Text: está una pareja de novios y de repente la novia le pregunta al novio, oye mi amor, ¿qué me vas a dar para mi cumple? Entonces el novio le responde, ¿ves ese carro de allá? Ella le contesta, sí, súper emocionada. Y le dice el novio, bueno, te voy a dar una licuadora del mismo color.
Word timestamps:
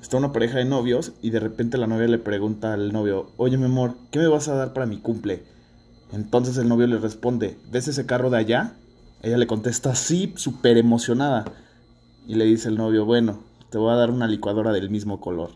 está 0.00 0.16
una 0.16 0.32
pareja 0.32 0.58
de 0.58 0.64
novios 0.64 1.12
y 1.22 1.30
de 1.30 1.40
repente 1.40 1.78
la 1.78 1.86
novia 1.86 2.08
le 2.08 2.18
pregunta 2.18 2.72
al 2.72 2.92
novio, 2.92 3.30
oye 3.36 3.56
mi 3.56 3.64
amor, 3.64 3.94
¿qué 4.10 4.18
me 4.18 4.28
vas 4.28 4.48
a 4.48 4.54
dar 4.54 4.72
para 4.72 4.86
mi 4.86 4.98
cumple? 4.98 5.44
Entonces 6.12 6.56
el 6.56 6.68
novio 6.68 6.86
le 6.86 6.98
responde, 6.98 7.58
¿ves 7.70 7.88
ese 7.88 8.06
carro 8.06 8.30
de 8.30 8.38
allá? 8.38 8.74
Ella 9.22 9.36
le 9.36 9.46
contesta, 9.46 9.94
sí, 9.94 10.32
súper 10.36 10.78
emocionada. 10.78 11.44
Y 12.26 12.34
le 12.34 12.44
dice 12.44 12.68
el 12.68 12.76
novio, 12.76 13.04
bueno, 13.04 13.42
te 13.70 13.78
voy 13.78 13.92
a 13.92 13.96
dar 13.96 14.10
una 14.10 14.26
licuadora 14.26 14.72
del 14.72 14.90
mismo 14.90 15.20
color. 15.20 15.50